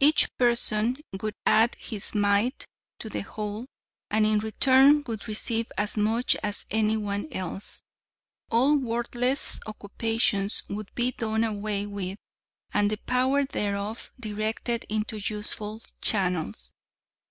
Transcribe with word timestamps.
Each 0.00 0.34
person 0.38 0.96
would 1.20 1.34
add 1.44 1.74
his 1.78 2.14
mite 2.14 2.66
to 2.98 3.10
the 3.10 3.20
whole, 3.20 3.66
and 4.10 4.24
in 4.24 4.38
return 4.38 5.04
would 5.06 5.28
receive 5.28 5.70
as 5.76 5.98
much 5.98 6.34
as 6.42 6.64
anyone 6.70 7.28
else. 7.30 7.82
All 8.50 8.78
worthless 8.78 9.60
occupations 9.66 10.62
would 10.70 10.94
be 10.94 11.10
done 11.10 11.44
away 11.44 11.84
with, 11.84 12.16
and 12.72 12.90
the 12.90 12.96
power 12.96 13.44
thereof 13.44 14.12
directed 14.18 14.86
into 14.88 15.18
useful 15.18 15.82
channels. 16.00 16.72